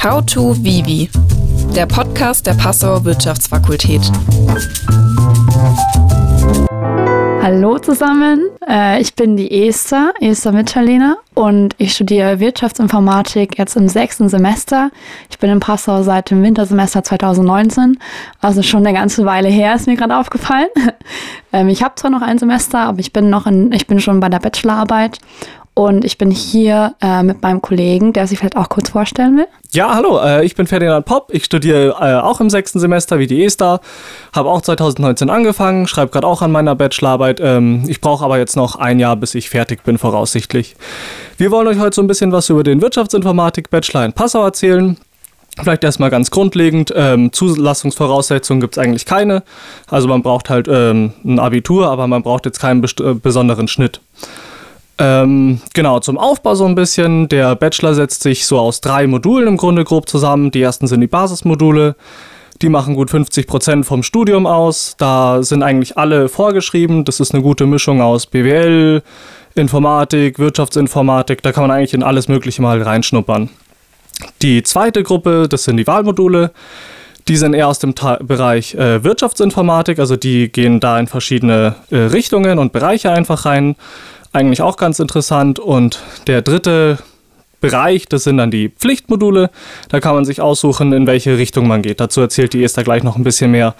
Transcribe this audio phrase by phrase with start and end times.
[0.00, 1.10] How to Vivi,
[1.74, 4.00] der Podcast der Passauer Wirtschaftsfakultät.
[7.42, 13.88] Hallo zusammen, äh, ich bin die Esther, Esther Mitterlehner und ich studiere Wirtschaftsinformatik jetzt im
[13.88, 14.90] sechsten Semester.
[15.30, 17.98] Ich bin in Passau seit dem Wintersemester 2019,
[18.40, 20.68] also schon eine ganze Weile her, ist mir gerade aufgefallen.
[21.50, 24.20] Ähm, ich habe zwar noch ein Semester, aber ich bin noch in, ich bin schon
[24.20, 25.18] bei der Bachelorarbeit
[25.78, 29.46] und ich bin hier äh, mit meinem Kollegen, der sich vielleicht auch kurz vorstellen will.
[29.70, 31.32] Ja, hallo, äh, ich bin Ferdinand Popp.
[31.32, 33.80] Ich studiere äh, auch im sechsten Semester wie die Esther.
[34.34, 37.38] Habe auch 2019 angefangen, schreibe gerade auch an meiner Bachelorarbeit.
[37.40, 40.74] Ähm, ich brauche aber jetzt noch ein Jahr, bis ich fertig bin, voraussichtlich.
[41.36, 44.96] Wir wollen euch heute so ein bisschen was über den Wirtschaftsinformatik-Bachelor in Passau erzählen.
[45.62, 49.44] Vielleicht erstmal ganz grundlegend, ähm, Zulassungsvoraussetzungen gibt es eigentlich keine.
[49.86, 54.00] Also man braucht halt ähm, ein Abitur, aber man braucht jetzt keinen äh, besonderen Schnitt.
[54.98, 57.28] Ähm, genau, zum Aufbau so ein bisschen.
[57.28, 60.50] Der Bachelor setzt sich so aus drei Modulen im Grunde grob zusammen.
[60.50, 61.94] Die ersten sind die Basismodule.
[62.60, 64.96] Die machen gut 50 Prozent vom Studium aus.
[64.98, 67.04] Da sind eigentlich alle vorgeschrieben.
[67.04, 69.02] Das ist eine gute Mischung aus BWL,
[69.54, 71.42] Informatik, Wirtschaftsinformatik.
[71.42, 73.50] Da kann man eigentlich in alles Mögliche mal reinschnuppern.
[74.42, 76.50] Die zweite Gruppe, das sind die Wahlmodule.
[77.28, 81.74] Die sind eher aus dem Ta Bereich äh, Wirtschaftsinformatik, also die gehen da in verschiedene
[81.90, 83.76] äh, Richtungen und Bereiche einfach rein
[84.32, 85.58] eigentlich auch ganz interessant.
[85.58, 86.98] Und der dritte
[87.60, 89.50] Bereich, das sind dann die Pflichtmodule.
[89.88, 92.00] Da kann man sich aussuchen, in welche Richtung man geht.
[92.00, 93.74] Dazu erzählt die Esther gleich noch ein bisschen mehr,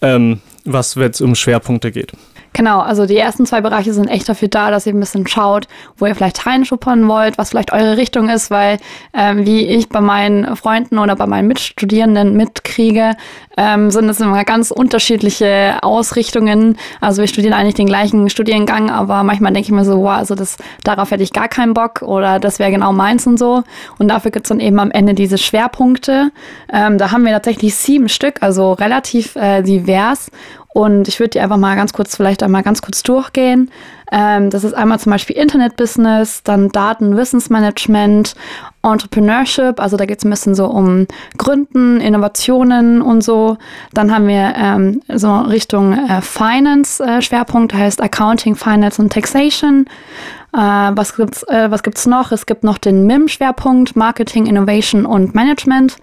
[0.00, 2.12] ähm, was jetzt um Schwerpunkte geht.
[2.52, 5.68] Genau, also die ersten zwei Bereiche sind echt dafür da, dass ihr ein bisschen schaut,
[5.96, 8.78] wo ihr vielleicht reinschuppern wollt, was vielleicht eure Richtung ist, weil
[9.12, 13.16] ähm, wie ich bei meinen Freunden oder bei meinen Mitstudierenden mitkriege,
[13.56, 16.78] ähm, sind es immer ganz unterschiedliche Ausrichtungen.
[17.00, 20.34] Also wir studieren eigentlich den gleichen Studiengang, aber manchmal denke ich mir so, wow, also
[20.34, 23.62] das, darauf hätte ich gar keinen Bock oder das wäre genau meins und so.
[23.98, 26.30] Und dafür gibt es dann eben am Ende diese Schwerpunkte.
[26.72, 30.30] Ähm, da haben wir tatsächlich sieben Stück, also relativ äh, divers.
[30.74, 33.70] Und ich würde die einfach mal ganz kurz, vielleicht einmal ganz kurz durchgehen.
[34.12, 38.34] Ähm, das ist einmal zum Beispiel Internet-Business, dann Daten-Wissensmanagement,
[38.82, 43.58] Entrepreneurship, also da geht es ein bisschen so um Gründen, Innovationen und so.
[43.92, 49.86] Dann haben wir ähm, so Richtung äh, Finance-Schwerpunkt, äh, heißt Accounting, Finance und Taxation.
[50.54, 52.32] Äh, was gibt's, äh, was gibt's noch?
[52.32, 55.96] Es gibt noch den MIM-Schwerpunkt, Marketing, Innovation und Management.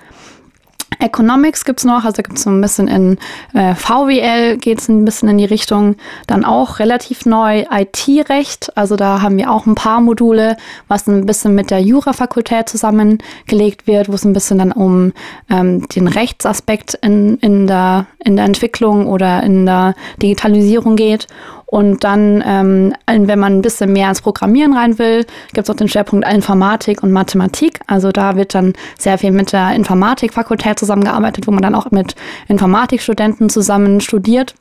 [0.99, 3.17] Economics gibt es noch, also gibt es so ein bisschen in
[3.53, 5.95] äh, VWL geht es ein bisschen in die Richtung.
[6.27, 10.57] Dann auch relativ neu IT-Recht, also da haben wir auch ein paar Module,
[10.87, 15.13] was ein bisschen mit der Jurafakultät zusammengelegt wird, wo es ein bisschen dann um
[15.49, 21.27] ähm, den Rechtsaspekt in, in, der, in der Entwicklung oder in der Digitalisierung geht.
[21.65, 25.77] Und dann, ähm, wenn man ein bisschen mehr ins Programmieren rein will, gibt es auch
[25.77, 27.79] den Schwerpunkt Informatik und Mathematik.
[27.87, 32.15] Also da wird dann sehr viel mit der Informatikfakultät zusammengearbeitet, wo man dann auch mit
[32.47, 34.53] Informatikstudenten zusammen studiert.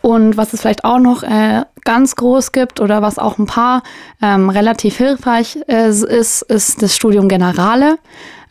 [0.00, 3.82] Und was es vielleicht auch noch äh, ganz groß gibt oder was auch ein paar
[4.20, 7.98] ähm, relativ hilfreich äh, ist, ist das Studium Generale.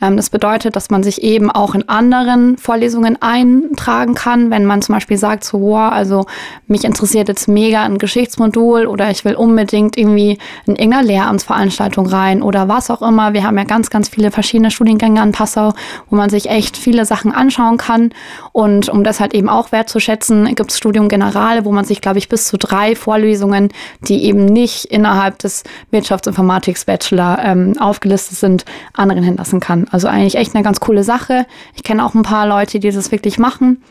[0.01, 4.81] Ähm, das bedeutet, dass man sich eben auch in anderen Vorlesungen eintragen kann, wenn man
[4.81, 6.25] zum Beispiel sagt, so, wow, also
[6.67, 12.41] mich interessiert jetzt mega ein Geschichtsmodul oder ich will unbedingt irgendwie in irgendeiner Lehramtsveranstaltung rein
[12.41, 13.33] oder was auch immer.
[13.33, 15.73] Wir haben ja ganz, ganz viele verschiedene Studiengänge an Passau,
[16.09, 18.11] wo man sich echt viele Sachen anschauen kann.
[18.51, 22.17] Und um das halt eben auch wertzuschätzen, gibt es Studium Generale, wo man sich, glaube
[22.17, 23.69] ich, bis zu drei Vorlesungen,
[24.07, 29.87] die eben nicht innerhalb des Wirtschaftsinformatiks-Bachelor ähm, aufgelistet sind, anderen hinlassen kann.
[29.91, 31.45] Also eigentlich echt eine ganz coole Sache.
[31.75, 33.83] Ich kenne auch ein paar Leute, die das wirklich machen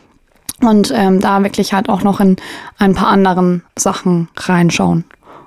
[0.60, 2.36] und ähm, da wirklich halt auch noch in
[2.78, 5.04] ein paar anderen Sachen reinschauen.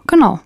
[0.07, 0.39] Genau.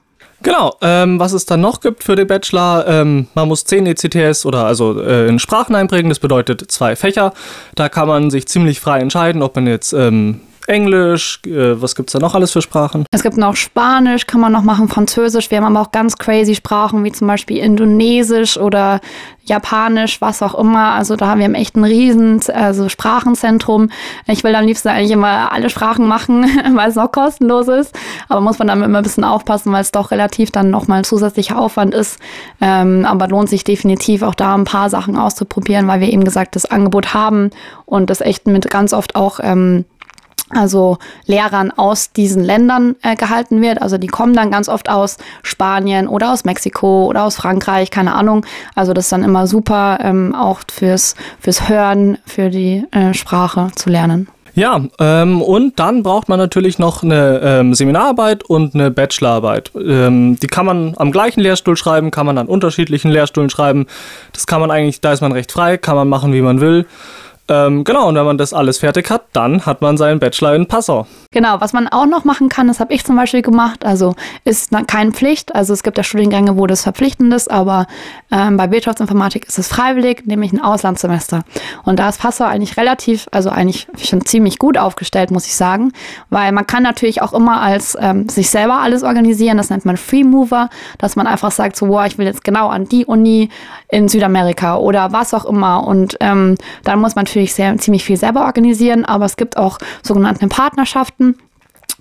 [0.43, 4.45] Genau, ähm, was es dann noch gibt für den Bachelor, ähm, man muss 10 ECTS
[4.45, 7.33] oder also äh, in Sprachen einprägen, das bedeutet zwei Fächer.
[7.73, 12.09] Da kann man sich ziemlich frei entscheiden, ob man jetzt ähm, Englisch, äh, was gibt
[12.09, 13.05] es da noch alles für Sprachen?
[13.11, 15.49] Es gibt noch Spanisch, kann man noch machen, Französisch.
[15.49, 18.99] Wir haben aber auch ganz crazy Sprachen, wie zum Beispiel Indonesisch oder
[19.45, 20.91] Japanisch, was auch immer.
[20.91, 23.89] Also da haben wir echt ein riesen also Sprachenzentrum.
[24.27, 26.45] Ich will am liebsten eigentlich immer alle Sprachen machen,
[26.75, 27.95] weil es auch kostenlos ist.
[28.27, 31.03] Aber muss man dann immer ein bisschen aufpassen, weil es doch relativ dann nochmal ein
[31.05, 32.19] zusätzlicher Aufwand ist.
[32.59, 36.55] Ähm, aber lohnt sich definitiv auch da ein paar Sachen auszuprobieren, weil wir eben gesagt
[36.57, 37.51] das Angebot haben
[37.85, 39.85] und das echt mit ganz oft auch ähm,
[40.49, 43.81] also Lehrern aus diesen Ländern äh, gehalten wird.
[43.81, 48.13] Also die kommen dann ganz oft aus Spanien oder aus Mexiko oder aus Frankreich, keine
[48.13, 48.45] Ahnung.
[48.75, 53.69] Also das ist dann immer super, ähm, auch fürs, fürs Hören, für die äh, Sprache
[53.75, 54.27] zu lernen.
[54.57, 59.69] Ja, ähm, und dann braucht man natürlich noch eine ähm, Seminararbeit und eine Bachelorarbeit.
[59.75, 63.85] Ähm, die kann man am gleichen Lehrstuhl schreiben, kann man an unterschiedlichen Lehrstühlen schreiben.
[64.33, 66.87] Das kann man eigentlich, da ist man recht frei, kann man machen, wie man will.
[67.49, 70.67] Ähm, genau, und wenn man das alles fertig hat, dann hat man seinen Bachelor in
[70.67, 71.07] Passau.
[71.31, 74.71] Genau, was man auch noch machen kann, das habe ich zum Beispiel gemacht, also ist
[74.87, 75.55] keine Pflicht.
[75.55, 77.87] Also es gibt ja Studiengänge, wo das verpflichtend ist, aber
[78.31, 81.43] ähm, bei Wirtschaftsinformatik ist es freiwillig, nämlich ein Auslandssemester.
[81.83, 85.93] Und da ist Passau eigentlich relativ, also eigentlich schon ziemlich gut aufgestellt, muss ich sagen,
[86.29, 89.95] weil man kann natürlich auch immer als ähm, sich selber alles organisieren, das nennt man
[89.95, 93.49] Free Mover, dass man einfach sagt, so, boah, ich will jetzt genau an die Uni
[93.89, 95.85] in Südamerika oder was auch immer.
[95.87, 99.77] Und ähm, dann muss man natürlich sehr, ziemlich viel selber organisieren, aber es gibt auch
[100.03, 101.35] sogenannte Partnerschaften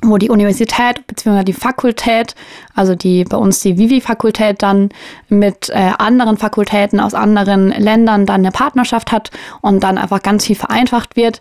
[0.02, 1.42] wo die Universität bzw.
[1.42, 2.34] die Fakultät,
[2.74, 4.90] also die bei uns die Vivi-Fakultät dann
[5.28, 9.30] mit äh, anderen Fakultäten aus anderen Ländern dann eine Partnerschaft hat
[9.62, 11.40] und dann einfach ganz viel vereinfacht wird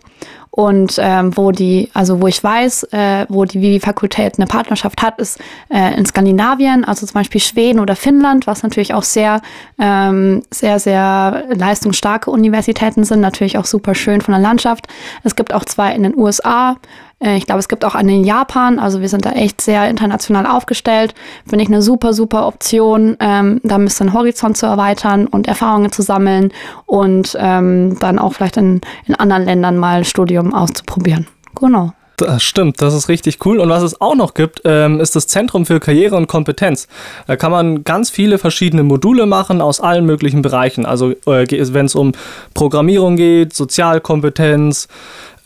[0.56, 5.18] und ähm, wo die, also wo ich weiß, äh, wo die Vivi-Fakultät eine Partnerschaft hat,
[5.18, 5.38] ist
[5.68, 9.42] äh, in Skandinavien, also zum Beispiel Schweden oder Finnland, was natürlich auch sehr,
[9.78, 14.86] ähm, sehr, sehr leistungsstarke Universitäten sind, natürlich auch super schön von der Landschaft.
[15.24, 16.76] Es gibt auch zwei in den USA,
[17.20, 18.78] äh, ich glaube, es gibt auch eine in Japan.
[18.78, 21.14] Also wir sind da echt sehr international aufgestellt.
[21.46, 25.92] Finde ich eine super, super Option, ähm, da ein bisschen Horizont zu erweitern und Erfahrungen
[25.92, 26.52] zu sammeln
[26.86, 31.26] und ähm, dann auch vielleicht in, in anderen Ländern mal Studium auszuprobieren.
[31.54, 31.92] Genau.
[32.16, 33.58] Das stimmt, das ist richtig cool.
[33.58, 36.88] Und was es auch noch gibt, ähm, ist das Zentrum für Karriere und Kompetenz.
[37.26, 40.86] Da kann man ganz viele verschiedene Module machen aus allen möglichen Bereichen.
[40.86, 42.12] Also äh, wenn es um
[42.54, 44.88] Programmierung geht, Sozialkompetenz,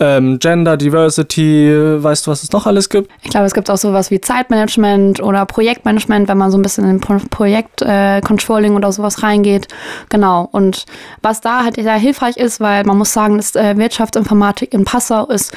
[0.01, 1.71] ähm, Gender, Diversity,
[2.03, 3.11] weißt du, was es noch alles gibt?
[3.23, 6.89] Ich glaube, es gibt auch sowas wie Zeitmanagement oder Projektmanagement, wenn man so ein bisschen
[6.89, 9.69] in Projektcontrolling äh, oder sowas reingeht.
[10.09, 10.49] Genau.
[10.51, 10.87] Und
[11.23, 15.27] was da halt sehr hilfreich ist, weil man muss sagen, dass äh, Wirtschaftsinformatik in Passau
[15.27, 15.55] ist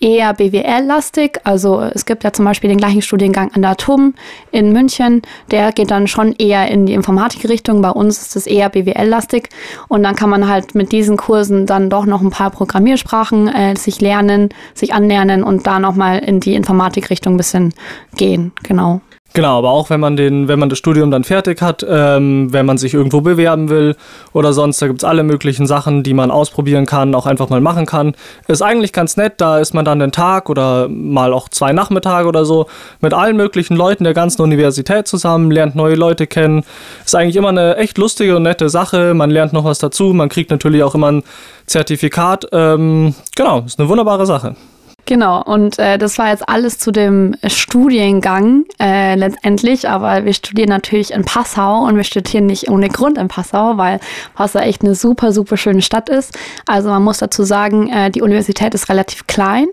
[0.00, 1.40] eher BWL-lastig.
[1.44, 4.14] Also es gibt ja zum Beispiel den gleichen Studiengang an der TUM
[4.50, 5.22] in München.
[5.50, 7.82] Der geht dann schon eher in die Informatikrichtung.
[7.82, 9.48] Bei uns ist es eher BWL-lastig.
[9.88, 13.76] Und dann kann man halt mit diesen Kursen dann doch noch ein paar Programmiersprachen äh,
[13.76, 17.74] sich lernen, sich anlernen und da nochmal in die Informatikrichtung ein bisschen
[18.16, 18.52] gehen.
[18.62, 19.00] Genau.
[19.36, 22.64] Genau, aber auch wenn man den, wenn man das Studium dann fertig hat, ähm, wenn
[22.64, 23.94] man sich irgendwo bewerben will
[24.32, 27.60] oder sonst, da gibt es alle möglichen Sachen, die man ausprobieren kann, auch einfach mal
[27.60, 28.14] machen kann.
[28.48, 32.26] Ist eigentlich ganz nett, da ist man dann den Tag oder mal auch zwei Nachmittage
[32.26, 32.64] oder so
[33.02, 36.64] mit allen möglichen Leuten der ganzen Universität zusammen, lernt neue Leute kennen.
[37.04, 39.12] Ist eigentlich immer eine echt lustige und nette Sache.
[39.12, 41.22] Man lernt noch was dazu, man kriegt natürlich auch immer ein
[41.66, 42.48] Zertifikat.
[42.52, 44.56] Ähm, genau, ist eine wunderbare Sache.
[45.06, 50.68] Genau, und äh, das war jetzt alles zu dem Studiengang äh, letztendlich, aber wir studieren
[50.68, 54.00] natürlich in Passau und wir studieren nicht ohne Grund in Passau, weil
[54.34, 56.36] Passau echt eine super, super schöne Stadt ist.
[56.66, 59.68] Also man muss dazu sagen, äh, die Universität ist relativ klein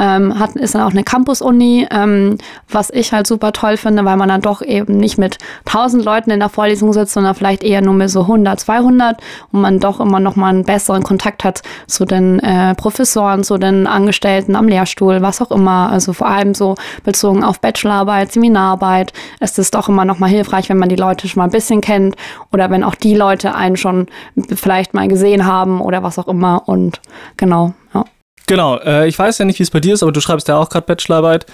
[0.00, 2.38] ähm, hat, ist dann auch eine Campus-Uni, ähm,
[2.70, 5.36] was ich halt super toll finde, weil man dann doch eben nicht mit
[5.66, 9.18] 1000 Leuten in der Vorlesung sitzt, sondern vielleicht eher nur mit so 100, 200
[9.52, 13.58] und man doch immer noch mal einen besseren Kontakt hat zu den äh, Professoren, zu
[13.58, 15.90] den Angestellten am Lehrstuhl, was auch immer.
[15.90, 20.70] Also vor allem so bezogen auf Bachelorarbeit, Seminararbeit ist es doch immer noch mal hilfreich,
[20.70, 22.16] wenn man die Leute schon mal ein bisschen kennt
[22.52, 24.06] oder wenn auch die Leute einen schon
[24.54, 27.02] vielleicht mal gesehen haben oder was auch immer und
[27.36, 28.04] genau, ja.
[28.50, 30.56] Genau, äh, ich weiß ja nicht, wie es bei dir ist, aber du schreibst ja
[30.56, 31.46] auch gerade Bachelorarbeit.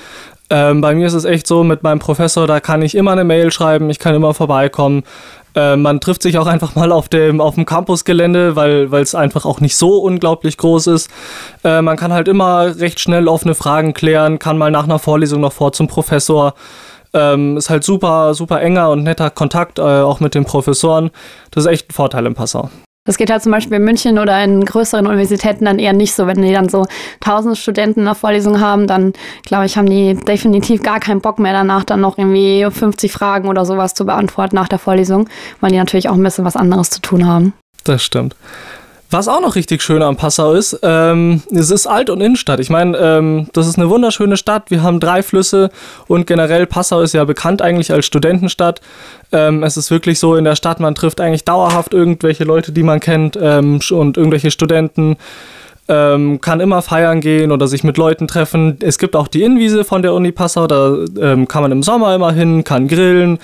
[0.49, 3.23] Ähm, bei mir ist es echt so, mit meinem Professor, da kann ich immer eine
[3.23, 5.03] Mail schreiben, ich kann immer vorbeikommen.
[5.55, 9.45] Äh, man trifft sich auch einfach mal auf dem, auf dem Campusgelände, weil es einfach
[9.45, 11.11] auch nicht so unglaublich groß ist.
[11.65, 15.43] Äh, man kann halt immer recht schnell offene Fragen klären, kann mal nach einer Vorlesung
[15.43, 16.55] noch vor zum Professor.
[17.13, 21.11] Ähm, ist halt super, super enger und netter Kontakt, äh, auch mit den Professoren.
[21.51, 22.71] Das ist echt ein Vorteil im Passau.
[23.07, 26.27] Das geht halt zum Beispiel in München oder in größeren Universitäten dann eher nicht so.
[26.27, 26.87] Wenn die dann so
[27.21, 31.39] tausend Studenten in der Vorlesung haben, dann glaube ich, haben die definitiv gar keinen Bock
[31.39, 35.29] mehr danach, dann noch irgendwie 50 Fragen oder sowas zu beantworten nach der Vorlesung,
[35.61, 37.53] weil die natürlich auch ein bisschen was anderes zu tun haben.
[37.85, 38.35] Das stimmt.
[39.11, 42.59] Was auch noch richtig schön am Passau ist, ähm, es ist Alt- und Innenstadt.
[42.59, 44.71] Ich meine, ähm, das ist eine wunderschöne Stadt.
[44.71, 45.71] Wir haben drei Flüsse
[46.09, 48.81] und generell Passau ist ja bekannt eigentlich als Studentenstadt.
[49.31, 52.83] Ähm, es ist wirklich so in der Stadt, man trifft eigentlich dauerhaft irgendwelche Leute, die
[52.83, 55.17] man kennt ähm, und irgendwelche Studenten.
[55.89, 58.77] Ähm, kann immer feiern gehen oder sich mit Leuten treffen.
[58.81, 62.13] Es gibt auch die Innenwiese von der Uni Passau, da ähm, kann man im Sommer
[62.13, 63.39] immer hin, kann grillen.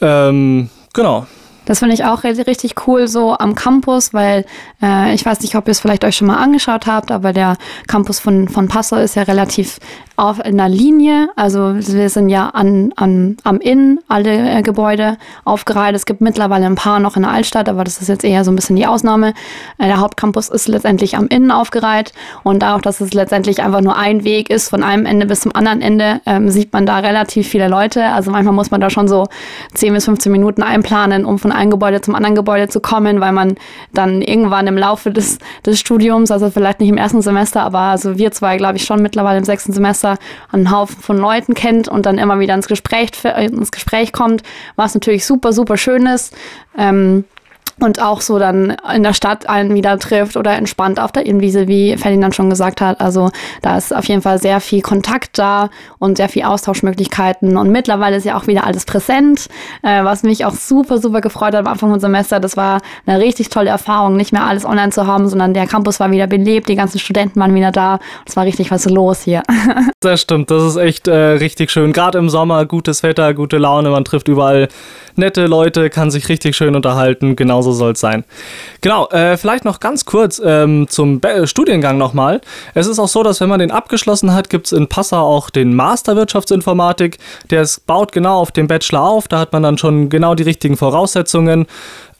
[0.00, 1.26] genau.
[1.66, 4.46] Das finde ich auch richtig cool so am Campus, weil
[4.82, 7.56] äh, ich weiß nicht, ob ihr es vielleicht euch schon mal angeschaut habt, aber der
[7.86, 9.78] Campus von, von Passau ist ja relativ
[10.16, 11.28] auf einer Linie.
[11.36, 15.94] Also wir sind ja an, an, am Inn alle äh, Gebäude aufgereiht.
[15.94, 18.50] Es gibt mittlerweile ein paar noch in der Altstadt, aber das ist jetzt eher so
[18.50, 19.34] ein bisschen die Ausnahme.
[19.78, 22.12] Äh, der Hauptcampus ist letztendlich am Innen aufgereiht
[22.44, 25.54] und auch, dass es letztendlich einfach nur ein Weg ist von einem Ende bis zum
[25.54, 28.04] anderen Ende, ähm, sieht man da relativ viele Leute.
[28.06, 29.26] Also manchmal muss man da schon so
[29.74, 33.32] 10 bis 15 Minuten einplanen, um von einem Gebäude zum anderen Gebäude zu kommen, weil
[33.32, 33.56] man
[33.92, 38.18] dann irgendwann im Laufe des, des Studiums, also vielleicht nicht im ersten Semester, aber also
[38.18, 40.18] wir zwei, glaube ich, schon mittlerweile im sechsten Semester
[40.52, 44.42] einen Haufen von Leuten kennt und dann immer wieder ins Gespräch, ins Gespräch kommt,
[44.76, 46.34] was natürlich super, super schön ist.
[46.78, 47.24] Ähm,
[47.80, 51.68] und auch so dann in der Stadt einen wieder trifft oder entspannt auf der Innenwiese,
[51.68, 53.00] wie Ferdinand schon gesagt hat.
[53.00, 53.30] Also
[53.60, 55.68] da ist auf jeden Fall sehr viel Kontakt da
[55.98, 57.56] und sehr viel Austauschmöglichkeiten.
[57.56, 59.48] Und mittlerweile ist ja auch wieder alles präsent,
[59.82, 62.40] äh, was mich auch super, super gefreut hat am Anfang vom Semester.
[62.40, 66.00] Das war eine richtig tolle Erfahrung, nicht mehr alles online zu haben, sondern der Campus
[66.00, 67.98] war wieder belebt, die ganzen Studenten waren wieder da.
[68.26, 69.42] Es war richtig was los hier.
[70.00, 71.92] Das stimmt, das ist echt äh, richtig schön.
[71.92, 74.68] Gerade im Sommer, gutes Wetter, gute Laune, man trifft überall
[75.16, 77.34] nette Leute, kann sich richtig schön unterhalten.
[77.34, 78.24] Genauso so soll es sein.
[78.80, 82.40] Genau, äh, vielleicht noch ganz kurz ähm, zum Be Studiengang nochmal.
[82.74, 85.50] Es ist auch so, dass wenn man den abgeschlossen hat, gibt es in Passau auch
[85.50, 87.18] den Master Wirtschaftsinformatik.
[87.50, 89.28] Der ist, baut genau auf dem Bachelor auf.
[89.28, 91.66] Da hat man dann schon genau die richtigen Voraussetzungen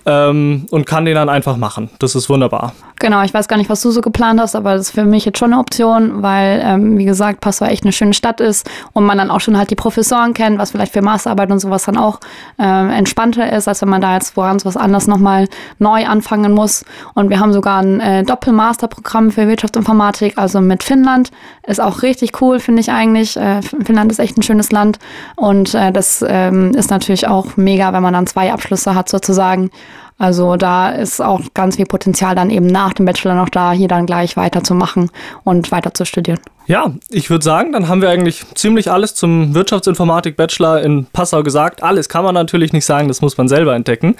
[0.04, 1.90] ähm, und kann den dann einfach machen.
[1.98, 2.72] Das ist wunderbar.
[2.98, 5.26] Genau, ich weiß gar nicht, was du so geplant hast, aber das ist für mich
[5.26, 9.04] jetzt schon eine Option, weil, ähm, wie gesagt, Passau echt eine schöne Stadt ist und
[9.04, 11.98] man dann auch schon halt die Professoren kennt, was vielleicht für Masterarbeit und sowas dann
[11.98, 12.20] auch
[12.58, 15.46] äh, entspannter ist, als wenn man da jetzt woran was anderes nochmal
[15.78, 16.86] neu anfangen muss.
[17.12, 21.30] Und wir haben sogar ein äh, Doppelmasterprogramm für Wirtschaftsinformatik, also mit Finnland.
[21.66, 23.36] Ist auch richtig cool, finde ich eigentlich.
[23.36, 24.98] Äh, Finnland ist echt ein schönes Land
[25.34, 29.70] und äh, das ähm, ist natürlich auch mega, wenn man dann zwei Abschlüsse hat sozusagen.
[30.18, 33.88] Also da ist auch ganz viel Potenzial dann eben nach dem Bachelor noch da, hier
[33.88, 35.10] dann gleich weiterzumachen
[35.44, 36.40] und weiter zu studieren.
[36.66, 41.82] Ja, ich würde sagen, dann haben wir eigentlich ziemlich alles zum Wirtschaftsinformatik-Bachelor in Passau gesagt.
[41.82, 44.16] Alles kann man natürlich nicht sagen, das muss man selber entdecken.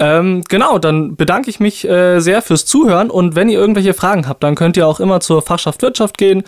[0.00, 4.26] Ähm, genau, dann bedanke ich mich äh, sehr fürs Zuhören und wenn ihr irgendwelche Fragen
[4.26, 6.42] habt, dann könnt ihr auch immer zur Fachschaft Wirtschaft gehen,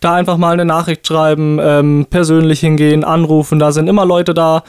[0.00, 4.62] da einfach mal eine Nachricht schreiben, ähm, persönlich hingehen, anrufen, da sind immer Leute da,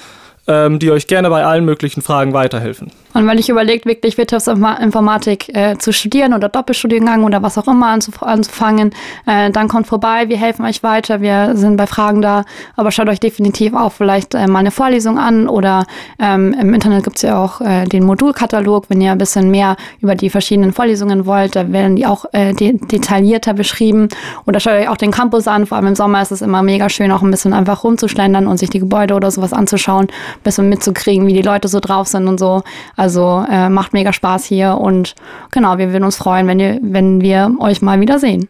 [0.47, 2.91] ähm, die euch gerne bei allen möglichen Fragen weiterhelfen.
[3.13, 7.87] Und wenn ich überlegt, wirklich Wirtschaftsinformatik äh, zu studieren oder Doppelstudiengang oder was auch immer
[7.87, 8.91] anzuf anzufangen,
[9.25, 12.43] äh, dann kommt vorbei, wir helfen euch weiter, wir sind bei Fragen da,
[12.75, 15.85] aber schaut euch definitiv auch vielleicht äh, mal eine Vorlesung an oder
[16.19, 19.75] ähm, im Internet gibt es ja auch äh, den Modulkatalog, wenn ihr ein bisschen mehr
[20.01, 24.09] über die verschiedenen Vorlesungen wollt, da werden die auch äh, de detaillierter beschrieben.
[24.45, 26.89] Oder schaut euch auch den Campus an, vor allem im Sommer ist es immer mega
[26.89, 30.69] schön, auch ein bisschen einfach rumzuschlendern und sich die Gebäude oder sowas anzuschauen, ein bisschen
[30.69, 32.61] mitzukriegen, wie die Leute so drauf sind und so.
[32.99, 35.15] Also äh, macht mega Spaß hier und
[35.51, 38.49] genau, wir würden uns freuen, wenn, ihr, wenn wir euch mal wiedersehen.